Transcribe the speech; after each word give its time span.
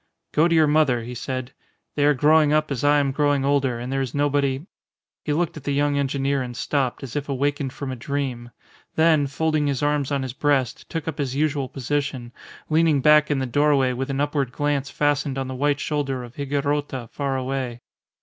"Go 0.31 0.47
to 0.47 0.55
your 0.55 0.65
mother," 0.65 1.03
he 1.03 1.13
said. 1.13 1.51
"They 1.93 2.05
are 2.07 2.15
growing 2.15 2.51
up 2.51 2.71
as 2.71 2.83
I 2.83 2.97
am 2.99 3.11
growing 3.11 3.45
older, 3.45 3.77
and 3.77 3.93
there 3.93 4.01
is 4.01 4.15
nobody" 4.15 4.65
He 5.25 5.31
looked 5.31 5.57
at 5.57 5.63
the 5.63 5.75
young 5.75 5.95
engineer 5.99 6.41
and 6.41 6.57
stopped, 6.57 7.03
as 7.03 7.15
if 7.15 7.29
awakened 7.29 7.71
from 7.71 7.91
a 7.91 7.95
dream; 7.95 8.49
then, 8.95 9.27
folding 9.27 9.67
his 9.67 9.83
arms 9.83 10.11
on 10.11 10.23
his 10.23 10.33
breast, 10.33 10.89
took 10.89 11.07
up 11.07 11.19
his 11.19 11.35
usual 11.35 11.69
position, 11.69 12.31
leaning 12.67 12.99
back 13.01 13.29
in 13.29 13.37
the 13.37 13.45
doorway 13.45 13.93
with 13.93 14.09
an 14.09 14.19
upward 14.21 14.51
glance 14.51 14.89
fastened 14.89 15.37
on 15.37 15.47
the 15.47 15.53
white 15.53 15.79
shoulder 15.79 16.23
of 16.23 16.33
Higuerota 16.33 17.07
far 17.11 17.37
away. 17.37 17.81